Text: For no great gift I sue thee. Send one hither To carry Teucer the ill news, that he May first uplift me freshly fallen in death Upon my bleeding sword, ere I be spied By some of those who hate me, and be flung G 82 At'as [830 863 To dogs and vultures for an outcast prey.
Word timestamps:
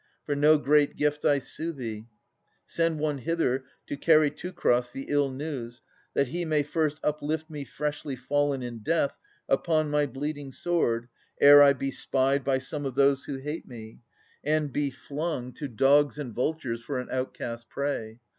For 0.25 0.35
no 0.35 0.57
great 0.57 0.95
gift 0.95 1.25
I 1.25 1.37
sue 1.37 1.71
thee. 1.73 2.07
Send 2.65 2.97
one 2.97 3.19
hither 3.19 3.65
To 3.85 3.95
carry 3.95 4.31
Teucer 4.31 4.91
the 4.91 5.05
ill 5.09 5.29
news, 5.29 5.83
that 6.15 6.29
he 6.29 6.43
May 6.43 6.63
first 6.63 6.99
uplift 7.03 7.51
me 7.51 7.65
freshly 7.65 8.15
fallen 8.15 8.63
in 8.63 8.79
death 8.79 9.19
Upon 9.47 9.91
my 9.91 10.07
bleeding 10.07 10.53
sword, 10.53 11.07
ere 11.39 11.61
I 11.61 11.73
be 11.73 11.91
spied 11.91 12.43
By 12.43 12.57
some 12.57 12.83
of 12.83 12.95
those 12.95 13.25
who 13.25 13.35
hate 13.37 13.67
me, 13.67 13.99
and 14.43 14.73
be 14.73 14.89
flung 14.89 15.53
G 15.53 15.65
82 15.65 15.65
At'as 15.65 15.69
[830 15.69 15.69
863 15.69 15.69
To 15.69 15.75
dogs 15.85 16.17
and 16.17 16.33
vultures 16.33 16.83
for 16.83 16.99
an 16.99 17.09
outcast 17.11 17.69
prey. 17.69 18.19